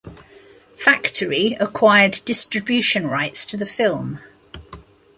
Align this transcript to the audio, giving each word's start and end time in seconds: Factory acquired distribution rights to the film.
Factory 0.75 1.53
acquired 1.59 2.21
distribution 2.25 3.05
rights 3.05 3.45
to 3.45 3.55
the 3.55 3.67
film. 3.67 4.17